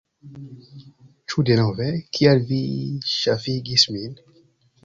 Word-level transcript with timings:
Ĉu 1.33 1.43
denove? 1.51 1.87
Kial 2.19 2.41
vi 2.53 2.63
ŝafigis 3.13 3.89
min? 3.99 4.19